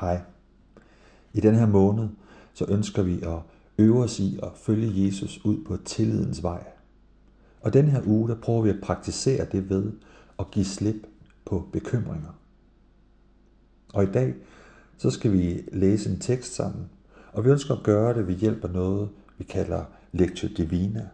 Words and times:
Hej. 0.00 0.20
I 1.32 1.40
den 1.40 1.54
her 1.54 1.66
måned, 1.66 2.08
så 2.54 2.66
ønsker 2.68 3.02
vi 3.02 3.22
at 3.22 3.38
øve 3.78 4.02
os 4.02 4.20
i 4.20 4.38
at 4.42 4.48
følge 4.54 5.06
Jesus 5.06 5.44
ud 5.44 5.64
på 5.64 5.76
tillidens 5.76 6.42
vej. 6.42 6.64
Og 7.60 7.72
den 7.72 7.88
her 7.88 8.02
uge, 8.06 8.28
der 8.28 8.34
prøver 8.34 8.62
vi 8.62 8.70
at 8.70 8.80
praktisere 8.82 9.46
det 9.52 9.70
ved 9.70 9.92
at 10.38 10.50
give 10.50 10.64
slip 10.64 11.06
på 11.44 11.68
bekymringer. 11.72 12.38
Og 13.94 14.02
i 14.02 14.06
dag, 14.06 14.34
så 14.96 15.10
skal 15.10 15.32
vi 15.32 15.62
læse 15.72 16.10
en 16.10 16.18
tekst 16.18 16.54
sammen, 16.54 16.84
og 17.32 17.44
vi 17.44 17.50
ønsker 17.50 17.74
at 17.74 17.82
gøre 17.82 18.14
det 18.14 18.26
ved 18.26 18.34
hjælp 18.34 18.64
af 18.64 18.70
noget, 18.70 19.08
vi 19.38 19.44
kalder 19.44 19.84
Lectio 20.12 20.48
Divina. 20.56 21.08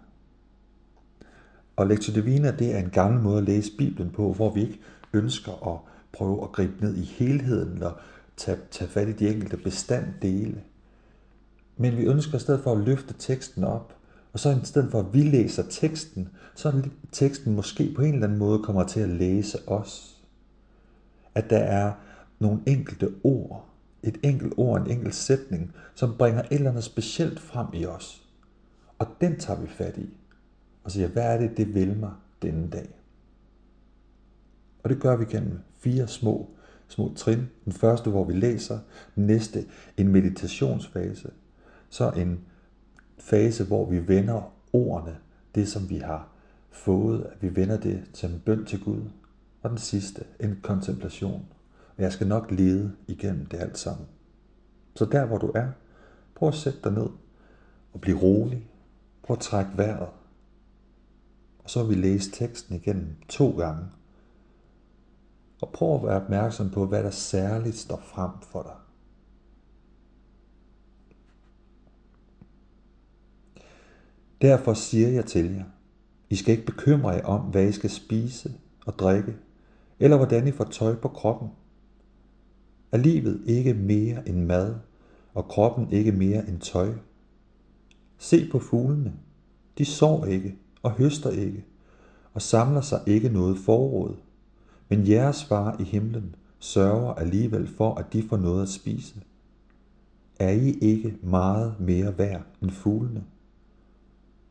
Og 1.77 1.87
Lectio 1.87 2.15
Divina, 2.15 2.51
det 2.51 2.75
er 2.75 2.79
en 2.79 2.91
gammel 2.91 3.23
måde 3.23 3.39
at 3.39 3.45
læse 3.45 3.77
Bibelen 3.79 4.11
på, 4.11 4.33
hvor 4.33 4.55
vi 4.55 4.61
ikke 4.61 4.81
ønsker 5.13 5.75
at 5.75 5.81
prøve 6.13 6.43
at 6.43 6.53
gribe 6.53 6.81
ned 6.81 6.97
i 6.97 7.05
helheden, 7.05 7.73
eller 7.73 7.93
tage, 8.37 8.59
tage 8.71 8.91
fat 8.91 9.09
i 9.09 9.13
de 9.13 9.29
enkelte 9.29 9.57
bestanddele. 9.57 10.63
Men 11.77 11.97
vi 11.97 12.05
ønsker 12.05 12.37
i 12.37 12.41
stedet 12.41 12.61
for 12.63 12.73
at 12.73 12.85
løfte 12.85 13.15
teksten 13.19 13.65
op, 13.65 13.97
og 14.33 14.41
så 14.41 14.51
i 14.51 14.65
stedet 14.65 14.91
for 14.91 15.01
at 15.01 15.15
vi 15.15 15.23
læser 15.23 15.63
teksten, 15.71 16.29
så 16.55 16.69
er 16.69 16.83
teksten 17.13 17.55
måske 17.55 17.93
på 17.97 18.03
en 18.03 18.15
eller 18.15 18.27
anden 18.27 18.39
måde 18.39 18.63
kommer 18.63 18.85
til 18.85 19.01
at 19.01 19.09
læse 19.09 19.59
os. 19.69 20.23
At 21.35 21.51
der 21.51 21.59
er 21.59 21.93
nogle 22.39 22.61
enkelte 22.67 23.15
ord, 23.25 23.67
et 24.03 24.19
enkelt 24.23 24.55
ord, 24.57 24.81
en 24.81 24.91
enkelt 24.91 25.15
sætning, 25.15 25.73
som 25.95 26.17
bringer 26.19 26.43
et 26.43 26.53
eller 26.53 26.71
andet 26.71 26.85
specielt 26.85 27.41
frem 27.41 27.67
i 27.75 27.87
os. 27.87 28.23
Og 28.99 29.07
den 29.21 29.39
tager 29.39 29.61
vi 29.61 29.69
fat 29.69 29.97
i. 29.97 30.17
Og 30.85 30.91
siger, 30.91 31.09
hvad 31.09 31.35
er 31.35 31.39
det, 31.39 31.57
det 31.57 31.75
vil 31.75 31.97
mig 31.97 32.13
denne 32.43 32.71
dag? 32.71 32.89
Og 34.83 34.91
det 34.91 35.01
gør 35.01 35.17
vi 35.17 35.25
gennem 35.25 35.59
fire 35.79 36.09
små, 36.09 36.51
små 36.89 37.13
trin. 37.17 37.49
Den 37.65 37.73
første, 37.73 38.11
hvor 38.11 38.25
vi 38.25 38.33
læser. 38.33 38.79
Den 39.15 39.27
næste, 39.27 39.65
en 39.97 40.09
meditationsfase. 40.09 41.31
Så 41.91 42.11
en 42.11 42.41
fase, 43.19 43.65
hvor 43.65 43.91
vi 43.91 44.09
vender 44.09 44.53
ordene, 44.73 45.17
det 45.55 45.69
som 45.69 45.91
vi 45.91 45.97
har 45.97 46.29
fået, 46.71 47.27
at 47.33 47.43
vi 47.43 47.57
vender 47.57 47.77
det 47.81 48.05
til 48.13 48.29
en 48.29 48.43
bøn 48.45 48.65
til 48.65 48.85
Gud. 48.85 49.03
Og 49.63 49.71
den 49.71 49.79
sidste, 49.79 50.25
en 50.41 50.59
kontemplation. 50.63 51.47
Og 51.97 52.03
jeg 52.03 52.13
skal 52.13 52.27
nok 52.27 52.51
lede 52.51 52.93
igennem 53.07 53.47
det 53.47 53.59
alt 53.59 53.79
sammen. 53.79 54.07
Så 54.95 55.05
der, 55.05 55.27
hvor 55.27 55.39
du 55.39 55.53
er, 55.55 55.69
prøv 56.35 56.49
at 56.49 56.55
sætte 56.55 56.79
dig 56.85 56.93
ned 56.93 57.09
og 57.93 58.01
blive 58.01 58.19
rolig. 58.19 58.71
Prøv 59.23 59.35
at 59.35 59.41
trække 59.41 59.71
vejret. 59.77 60.09
Og 61.59 61.71
så 61.71 61.85
vil 61.85 61.97
vi 61.97 62.03
læse 62.03 62.31
teksten 62.31 62.77
igen 62.77 63.17
to 63.29 63.51
gange. 63.51 63.85
Og 65.67 65.73
prøv 65.73 65.95
at 65.95 66.03
være 66.03 66.23
opmærksom 66.23 66.71
på, 66.71 66.87
hvad 66.87 67.03
der 67.03 67.11
særligt 67.11 67.77
står 67.77 68.03
frem 68.05 68.31
for 68.43 68.63
dig. 68.63 68.75
Derfor 74.41 74.75
siger 74.75 75.09
jeg 75.09 75.25
til 75.25 75.55
jer, 75.55 75.65
I 76.31 76.37
skal 76.37 76.53
ikke 76.53 76.67
bekymre 76.67 77.11
jer 77.11 77.25
om, 77.25 77.41
hvad 77.41 77.69
I 77.69 77.73
skal 77.73 77.91
spise 77.91 78.55
og 78.87 78.99
drikke, 78.99 79.37
eller 79.99 80.17
hvordan 80.17 80.49
I 80.49 80.53
får 80.53 80.65
tøj 80.65 80.95
på 80.95 81.09
kroppen. 81.09 81.49
Er 82.93 82.97
livet 82.97 83.43
ikke 83.47 83.75
mere 83.75 84.29
end 84.29 84.45
mad, 84.45 84.75
og 85.35 85.49
kroppen 85.49 85.93
ikke 85.93 86.13
mere 86.13 86.49
end 86.49 86.61
tøj? 86.61 86.93
Se 88.19 88.49
på 88.51 88.59
fuglene. 88.59 89.13
De 89.79 89.85
sår 89.85 90.25
ikke 90.25 90.59
og 90.83 90.93
høster 90.93 91.31
ikke, 91.31 91.65
og 92.33 92.43
samler 92.43 92.81
sig 92.81 93.01
ikke 93.07 93.29
noget 93.29 93.59
forråd. 93.59 94.17
Men 94.89 95.09
jeres 95.09 95.45
far 95.45 95.77
i 95.81 95.83
himlen 95.83 96.35
sørger 96.59 97.15
alligevel 97.15 97.69
for, 97.69 97.95
at 97.95 98.13
de 98.13 98.23
får 98.23 98.37
noget 98.37 98.63
at 98.63 98.69
spise. 98.69 99.21
Er 100.39 100.51
I 100.51 100.71
ikke 100.71 101.17
meget 101.23 101.75
mere 101.81 102.19
værd 102.19 102.43
end 102.63 102.71
fuglene? 102.71 103.25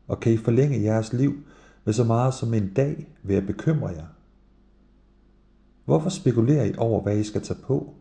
Og 0.08 0.20
kan 0.20 0.32
I 0.32 0.36
forlænge 0.36 0.82
jeres 0.82 1.12
liv 1.12 1.34
med 1.84 1.92
så 1.92 2.04
meget 2.04 2.34
som 2.34 2.54
en 2.54 2.72
dag 2.72 3.08
ved 3.22 3.36
at 3.36 3.46
bekymre 3.46 3.88
jer? 3.88 4.06
Hvorfor 5.84 6.10
spekulerer 6.10 6.64
I 6.64 6.74
over, 6.78 7.02
hvad 7.02 7.18
I 7.18 7.22
skal 7.22 7.42
tage 7.42 7.60
på? 7.62 7.94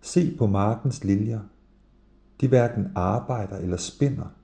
Se 0.00 0.36
på 0.38 0.46
markens 0.46 1.04
liljer. 1.04 1.40
De 2.40 2.48
hverken 2.48 2.92
arbejder 2.94 3.56
eller 3.56 3.76
spinder, 3.76 4.34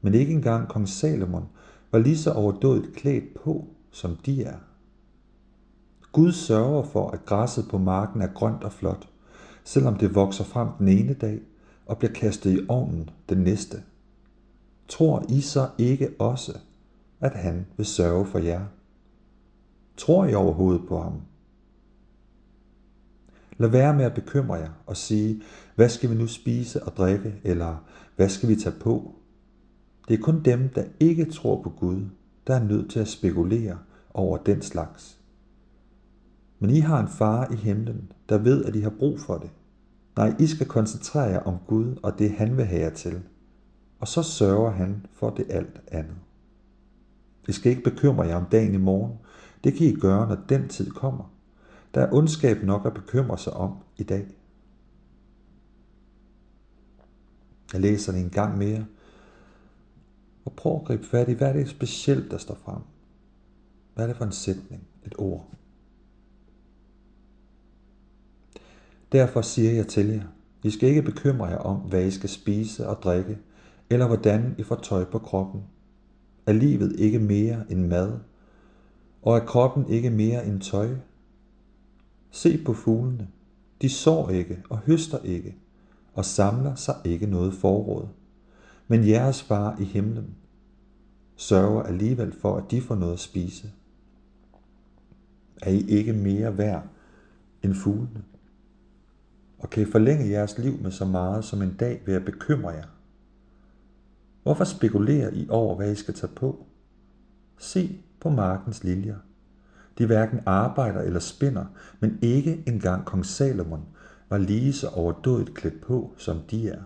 men 0.00 0.14
ikke 0.14 0.32
engang 0.32 0.68
kong 0.68 0.88
Salomon 0.88 1.48
var 1.92 1.98
lige 1.98 2.18
så 2.18 2.32
overdådigt 2.32 2.96
klædt 2.96 3.34
på, 3.34 3.68
som 3.90 4.16
de 4.16 4.44
er. 4.44 4.58
Gud 6.12 6.32
sørger 6.32 6.82
for, 6.82 7.10
at 7.10 7.24
græsset 7.26 7.68
på 7.68 7.78
marken 7.78 8.22
er 8.22 8.26
grønt 8.26 8.64
og 8.64 8.72
flot, 8.72 9.08
selvom 9.64 9.96
det 9.96 10.14
vokser 10.14 10.44
frem 10.44 10.68
den 10.78 10.88
ene 10.88 11.14
dag 11.14 11.40
og 11.86 11.98
bliver 11.98 12.12
kastet 12.12 12.52
i 12.52 12.66
ovnen 12.68 13.10
den 13.28 13.38
næste. 13.38 13.82
Tror 14.88 15.24
I 15.28 15.40
så 15.40 15.68
ikke 15.78 16.10
også, 16.18 16.58
at 17.20 17.32
han 17.32 17.66
vil 17.76 17.86
sørge 17.86 18.26
for 18.26 18.38
jer? 18.38 18.64
Tror 19.96 20.26
I 20.26 20.34
overhovedet 20.34 20.88
på 20.88 21.02
ham? 21.02 21.20
Lad 23.58 23.68
være 23.68 23.94
med 23.94 24.04
at 24.04 24.14
bekymre 24.14 24.54
jer 24.54 24.70
og 24.86 24.96
sige, 24.96 25.42
hvad 25.74 25.88
skal 25.88 26.10
vi 26.10 26.14
nu 26.14 26.26
spise 26.26 26.82
og 26.82 26.96
drikke, 26.96 27.34
eller 27.44 27.76
hvad 28.16 28.28
skal 28.28 28.48
vi 28.48 28.56
tage 28.56 28.74
på? 28.80 29.14
Det 30.08 30.18
er 30.18 30.22
kun 30.22 30.42
dem, 30.42 30.68
der 30.68 30.84
ikke 31.00 31.24
tror 31.24 31.62
på 31.62 31.70
Gud, 31.70 32.04
der 32.46 32.54
er 32.54 32.64
nødt 32.64 32.90
til 32.90 33.00
at 33.00 33.08
spekulere 33.08 33.78
over 34.14 34.36
den 34.36 34.62
slags. 34.62 35.21
Men 36.62 36.70
I 36.70 36.80
har 36.80 37.00
en 37.00 37.08
far 37.08 37.52
i 37.52 37.56
himlen, 37.56 38.12
der 38.28 38.38
ved, 38.38 38.64
at 38.64 38.76
I 38.76 38.80
har 38.80 38.92
brug 38.98 39.20
for 39.20 39.38
det. 39.38 39.50
Nej, 40.16 40.34
I 40.38 40.46
skal 40.46 40.66
koncentrere 40.66 41.24
jer 41.24 41.40
om 41.40 41.58
Gud 41.66 41.96
og 42.02 42.18
det, 42.18 42.30
han 42.30 42.56
vil 42.56 42.64
have 42.64 42.80
jer 42.80 42.90
til. 42.90 43.22
Og 44.00 44.08
så 44.08 44.22
sørger 44.22 44.70
han 44.70 45.06
for 45.12 45.30
det 45.30 45.46
alt 45.50 45.80
andet. 45.88 46.16
I 47.48 47.52
skal 47.52 47.70
ikke 47.70 47.90
bekymre 47.90 48.26
jer 48.26 48.36
om 48.36 48.44
dagen 48.44 48.74
i 48.74 48.78
morgen. 48.78 49.18
Det 49.64 49.74
kan 49.74 49.86
I 49.86 49.94
gøre, 49.94 50.28
når 50.28 50.38
den 50.48 50.68
tid 50.68 50.90
kommer. 50.90 51.32
Der 51.94 52.00
er 52.00 52.12
ondskab 52.12 52.62
nok 52.62 52.86
at 52.86 52.94
bekymre 52.94 53.38
sig 53.38 53.52
om 53.52 53.76
i 53.96 54.02
dag. 54.02 54.26
Jeg 57.72 57.80
læser 57.80 58.12
det 58.12 58.20
en 58.20 58.30
gang 58.30 58.58
mere. 58.58 58.84
Og 60.44 60.52
prøv 60.52 60.76
at 60.76 60.84
gribe 60.84 61.04
fat 61.06 61.28
i, 61.28 61.32
hvad 61.32 61.48
er 61.48 61.52
det 61.52 61.68
specielt, 61.68 62.30
der 62.30 62.38
står 62.38 62.54
frem? 62.54 62.82
Hvad 63.94 64.04
er 64.04 64.08
det 64.08 64.16
for 64.16 64.24
en 64.24 64.32
sætning, 64.32 64.82
et 65.06 65.14
ord? 65.18 65.48
Derfor 69.12 69.40
siger 69.40 69.72
jeg 69.72 69.86
til 69.86 70.06
jer, 70.06 70.22
I 70.62 70.70
skal 70.70 70.88
ikke 70.88 71.02
bekymre 71.02 71.46
jer 71.46 71.58
om, 71.58 71.76
hvad 71.76 72.04
I 72.04 72.10
skal 72.10 72.28
spise 72.28 72.88
og 72.88 73.02
drikke, 73.02 73.38
eller 73.90 74.06
hvordan 74.06 74.54
I 74.58 74.62
får 74.62 74.76
tøj 74.76 75.04
på 75.04 75.18
kroppen. 75.18 75.62
Er 76.46 76.52
livet 76.52 77.00
ikke 77.00 77.18
mere 77.18 77.64
end 77.68 77.86
mad, 77.86 78.12
og 79.22 79.36
er 79.36 79.44
kroppen 79.44 79.88
ikke 79.88 80.10
mere 80.10 80.46
end 80.46 80.60
tøj? 80.60 80.88
Se 82.30 82.64
på 82.64 82.74
fuglene. 82.74 83.28
De 83.82 83.88
sår 83.88 84.30
ikke 84.30 84.62
og 84.70 84.78
høster 84.78 85.18
ikke, 85.18 85.56
og 86.14 86.24
samler 86.24 86.74
sig 86.74 86.94
ikke 87.04 87.26
noget 87.26 87.54
forråd. 87.54 88.08
Men 88.88 89.08
jeres 89.08 89.42
far 89.42 89.76
i 89.80 89.84
himlen 89.84 90.34
sørger 91.36 91.82
alligevel 91.82 92.32
for, 92.40 92.56
at 92.56 92.70
de 92.70 92.80
får 92.80 92.94
noget 92.94 93.12
at 93.12 93.20
spise. 93.20 93.70
Er 95.62 95.70
I 95.70 95.80
ikke 95.88 96.12
mere 96.12 96.58
værd 96.58 96.86
end 97.62 97.74
fuglene? 97.74 98.22
Og 99.62 99.70
kan 99.70 99.82
I 99.82 99.90
forlænge 99.90 100.30
jeres 100.30 100.58
liv 100.58 100.78
med 100.82 100.90
så 100.90 101.04
meget 101.04 101.44
som 101.44 101.62
en 101.62 101.74
dag 101.74 102.02
ved 102.06 102.14
at 102.14 102.24
bekymre 102.24 102.70
jer? 102.70 102.86
Hvorfor 104.42 104.64
spekulerer 104.64 105.30
I 105.30 105.46
over, 105.50 105.76
hvad 105.76 105.92
I 105.92 105.94
skal 105.94 106.14
tage 106.14 106.32
på? 106.36 106.66
Se 107.58 108.02
på 108.20 108.30
markens 108.30 108.84
liljer. 108.84 109.16
De 109.98 110.06
hverken 110.06 110.40
arbejder 110.46 111.00
eller 111.00 111.20
spinder, 111.20 111.64
men 112.00 112.18
ikke 112.22 112.64
engang 112.66 113.04
kong 113.04 113.26
Salomon 113.26 113.84
var 114.28 114.38
lige 114.38 114.72
så 114.72 114.88
overdådigt 114.88 115.54
klædt 115.54 115.80
på, 115.80 116.14
som 116.16 116.40
de 116.50 116.68
er. 116.68 116.82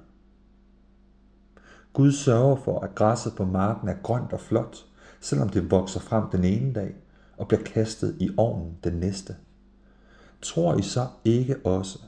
Gud 1.93 2.13
sørger 2.13 2.57
for, 2.57 2.81
at 2.81 2.95
græsset 2.95 3.33
på 3.37 3.45
marken 3.45 3.89
er 3.89 3.97
grønt 4.03 4.33
og 4.33 4.41
flot, 4.41 4.77
selvom 5.21 5.49
det 5.49 5.71
vokser 5.71 6.01
frem 6.01 6.25
den 6.33 6.45
ene 6.45 6.73
dag 6.73 6.95
og 7.37 7.49
bliver 7.49 7.63
kastet 7.63 8.17
i 8.21 8.31
ovnen 8.37 8.79
den 8.85 8.93
næste. 8.93 9.37
Tror 10.43 10.79
I 10.79 10.83
så 10.83 11.07
ikke 11.25 11.57
også, 11.65 11.99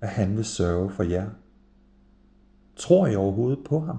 at 0.00 0.08
han 0.08 0.36
vil 0.36 0.44
sørge 0.44 0.90
for 0.90 1.02
jer? 1.02 1.30
Tror 2.76 3.06
I 3.06 3.16
overhovedet 3.16 3.64
på 3.64 3.80
ham? 3.80 3.98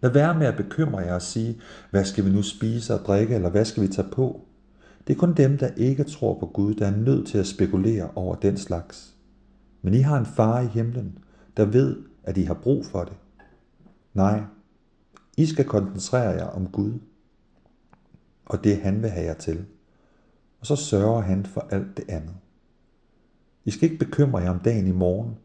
Lad 0.00 0.10
være 0.10 0.38
med 0.38 0.46
at 0.46 0.56
bekymre 0.56 0.98
jer 0.98 1.14
og 1.14 1.22
sige, 1.22 1.60
hvad 1.90 2.04
skal 2.04 2.24
vi 2.24 2.30
nu 2.30 2.42
spise 2.42 2.94
og 2.94 3.00
drikke, 3.00 3.34
eller 3.34 3.50
hvad 3.50 3.64
skal 3.64 3.82
vi 3.82 3.88
tage 3.88 4.08
på? 4.12 4.40
Det 5.06 5.14
er 5.14 5.18
kun 5.18 5.34
dem, 5.34 5.58
der 5.58 5.68
ikke 5.76 6.04
tror 6.04 6.38
på 6.38 6.46
Gud, 6.46 6.74
der 6.74 6.86
er 6.86 6.96
nødt 6.96 7.28
til 7.28 7.38
at 7.38 7.46
spekulere 7.46 8.10
over 8.14 8.34
den 8.34 8.56
slags. 8.56 9.14
Men 9.82 9.94
I 9.94 9.98
har 9.98 10.18
en 10.18 10.26
far 10.26 10.60
i 10.60 10.66
himlen, 10.66 11.18
der 11.56 11.64
ved, 11.64 12.02
at 12.24 12.36
I 12.36 12.42
har 12.42 12.54
brug 12.54 12.86
for 12.86 13.04
det. 13.04 13.16
Nej, 14.14 14.42
I 15.36 15.46
skal 15.46 15.64
koncentrere 15.64 16.30
jer 16.30 16.46
om 16.46 16.68
Gud, 16.68 16.92
og 18.46 18.64
det 18.64 18.76
han 18.76 19.02
vil 19.02 19.10
have 19.10 19.26
jer 19.26 19.34
til. 19.34 19.64
Og 20.60 20.66
så 20.66 20.76
sørger 20.76 21.20
han 21.20 21.46
for 21.46 21.66
alt 21.70 21.96
det 21.96 22.04
andet. 22.08 22.34
I 23.66 23.70
skal 23.70 23.90
ikke 23.92 24.04
bekymre 24.04 24.38
jer 24.38 24.50
om 24.50 24.58
dagen 24.58 24.86
i 24.86 24.92
morgen. 24.92 25.38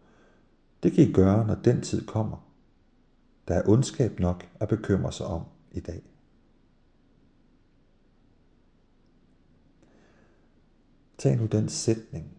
Det 0.84 0.92
kan 0.92 1.10
I 1.10 1.14
gøre, 1.14 1.48
når 1.48 1.56
den 1.56 1.82
tid 1.82 2.06
kommer. 2.06 2.48
Der 3.48 3.56
er 3.56 3.70
ondskab 3.70 4.20
nok 4.20 4.50
at 4.60 4.68
bekymre 4.68 5.12
sig 5.12 5.26
om 5.26 5.44
i 5.72 5.80
dag. 5.80 6.04
Tag 11.18 11.38
nu 11.38 11.46
den 11.46 11.70
sætning, 11.70 12.38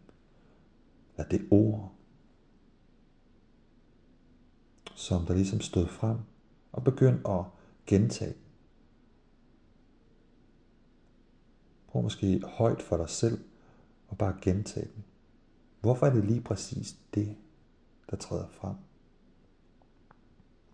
eller 1.17 1.29
det 1.29 1.49
ord, 1.51 1.93
som 4.95 5.27
der 5.27 5.35
ligesom 5.35 5.61
stod 5.61 5.87
frem, 5.87 6.19
og 6.73 6.85
begynd 6.85 7.29
at 7.29 7.45
gentage 7.87 8.35
Prøv 11.93 12.03
måske 12.03 12.43
højt 12.45 12.83
for 12.83 12.97
dig 12.97 13.09
selv 13.09 13.45
og 14.09 14.19
bare 14.19 14.37
gentage 14.43 14.89
den. 14.95 15.05
Hvorfor 15.83 16.07
er 16.07 16.13
det 16.13 16.25
lige 16.25 16.41
præcis 16.41 16.97
det, 17.15 17.37
der 18.11 18.17
træder 18.17 18.49
frem? 18.49 18.77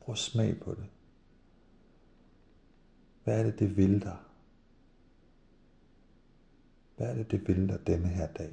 Prøv 0.00 0.12
at 0.12 0.18
smag 0.18 0.60
på 0.60 0.74
det. 0.74 0.86
Hvad 3.24 3.40
er 3.40 3.42
det, 3.42 3.58
det 3.58 3.76
vil 3.76 4.02
dig? 4.02 4.16
Hvad 6.96 7.10
er 7.10 7.14
det, 7.14 7.30
det 7.30 7.48
vil 7.48 7.68
dig 7.68 7.86
denne 7.86 8.08
her 8.08 8.32
dag? 8.32 8.52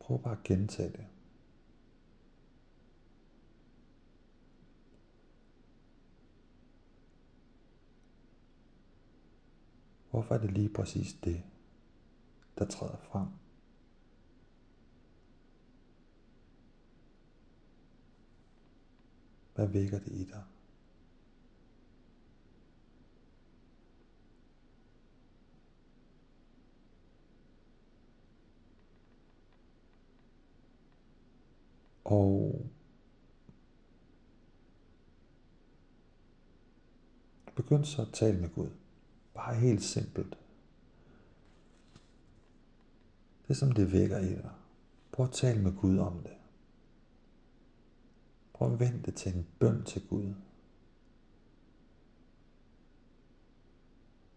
Prøv 0.00 0.22
bare 0.22 0.36
at 0.36 0.42
gentage 0.44 0.92
det. 0.92 1.11
Hvorfor 10.12 10.34
er 10.34 10.38
det 10.38 10.50
lige 10.50 10.68
præcis 10.68 11.12
det, 11.12 11.42
der 12.58 12.64
træder 12.64 12.96
frem? 12.96 13.26
Hvad 19.54 19.66
vækker 19.66 19.98
det 19.98 20.12
i 20.12 20.24
dig? 20.24 20.44
Og 32.04 32.66
begynd 37.56 37.84
så 37.84 38.02
at 38.02 38.08
tale 38.12 38.40
med 38.40 38.54
Gud. 38.54 38.81
Bare 39.34 39.54
helt 39.54 39.82
simpelt. 39.82 40.38
Det 43.48 43.56
som 43.56 43.72
det 43.72 43.92
vækker 43.92 44.18
i 44.18 44.28
dig. 44.28 44.50
Prøv 45.12 45.26
at 45.26 45.32
tale 45.32 45.62
med 45.62 45.76
Gud 45.76 45.98
om 45.98 46.18
det. 46.22 46.36
Prøv 48.52 48.72
at 48.72 48.80
vente 48.80 49.10
til 49.10 49.34
en 49.34 49.46
bøn 49.58 49.84
til 49.84 50.08
Gud. 50.08 50.34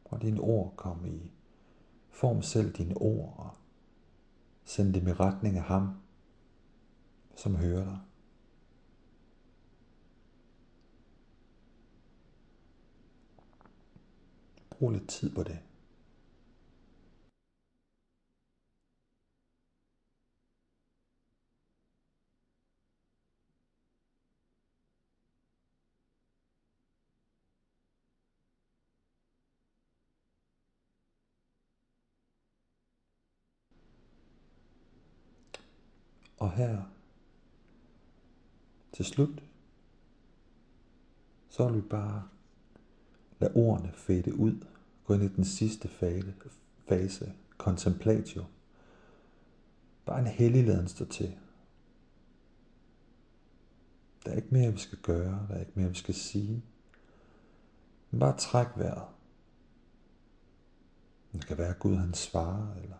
Prøv 0.06 0.22
dine 0.22 0.42
ord 0.42 0.74
komme 0.76 1.10
i. 1.10 1.32
Form 2.10 2.42
selv 2.42 2.74
dine 2.74 2.98
ord 2.98 3.36
og 3.38 3.56
send 4.64 4.94
dem 4.94 5.08
i 5.08 5.14
retning 5.14 5.58
af 5.58 5.64
ham, 5.64 5.90
som 7.36 7.56
hører 7.56 7.86
dig. 7.86 8.00
Brug 14.86 14.94
lidt 14.94 15.10
tid 15.10 15.36
på 15.36 15.44
det. 15.44 15.60
Og 36.38 36.52
her 36.52 36.82
til 38.94 39.06
slut, 39.06 39.44
så 41.50 41.68
vil 41.68 41.76
vi 41.76 41.82
bare 41.82 42.28
lade 43.40 43.54
ordene 43.56 43.92
fade 43.92 44.40
ud. 44.40 44.75
Gå 45.06 45.14
ind 45.14 45.24
i 45.24 45.28
den 45.28 45.46
sidste 45.46 45.88
fase, 45.88 46.34
fase 46.88 47.34
contemplatio. 47.58 48.46
Bare 50.06 50.20
en 50.20 50.28
hellig 50.28 50.68
laden 50.68 50.88
til. 50.88 51.38
Der 54.26 54.32
er 54.32 54.36
ikke 54.36 54.48
mere, 54.52 54.72
vi 54.72 54.78
skal 54.78 54.98
gøre. 54.98 55.48
Der 55.50 55.56
er 55.56 55.60
ikke 55.60 55.72
mere, 55.76 55.90
vi 55.90 55.96
skal 55.96 56.16
sige. 56.16 56.64
Men 58.12 58.20
bare 58.20 58.38
træk 58.38 58.68
vejret. 58.76 59.08
Det 61.34 61.48
kan 61.48 61.58
være, 61.58 61.70
at 61.70 61.80
Gud 61.80 61.96
han 61.96 62.14
svarer, 62.14 62.76
eller 62.76 62.96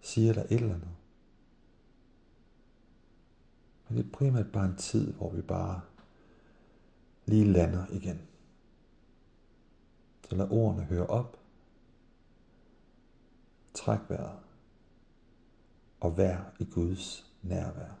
siger 0.00 0.32
der 0.32 0.42
et 0.42 0.52
eller 0.52 0.74
andet. 0.74 0.88
Men 3.88 3.98
det 3.98 4.06
er 4.06 4.10
primært 4.10 4.52
bare 4.52 4.66
en 4.66 4.76
tid, 4.76 5.12
hvor 5.12 5.30
vi 5.30 5.42
bare 5.42 5.80
lige 7.26 7.52
lander 7.52 7.86
igen. 7.92 8.20
Så 10.28 10.36
lad 10.36 10.50
ordene 10.50 10.84
høre 10.84 11.06
op. 11.06 11.38
Træk 13.74 13.98
vejret. 14.08 14.38
Og 16.00 16.16
vær 16.16 16.54
i 16.58 16.64
Guds 16.64 17.32
nærvær. 17.42 17.98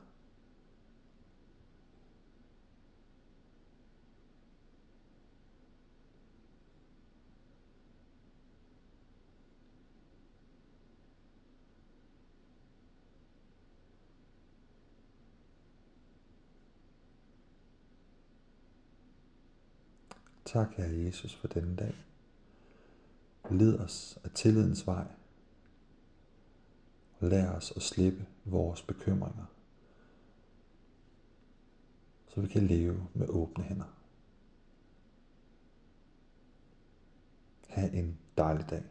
Tak, 20.44 20.74
Herre 20.76 21.04
Jesus, 21.04 21.34
for 21.34 21.48
denne 21.48 21.76
dag. 21.76 22.13
Led 23.50 23.78
os 23.78 24.18
af 24.24 24.30
tillidens 24.30 24.86
vej. 24.86 25.06
Og 27.18 27.28
lær 27.28 27.50
os 27.50 27.72
at 27.76 27.82
slippe 27.82 28.26
vores 28.44 28.82
bekymringer. 28.82 29.44
Så 32.28 32.40
vi 32.40 32.46
kan 32.46 32.66
leve 32.66 33.08
med 33.14 33.28
åbne 33.28 33.64
hænder. 33.64 33.98
Ha' 37.68 37.88
en 37.92 38.18
dejlig 38.36 38.70
dag. 38.70 38.82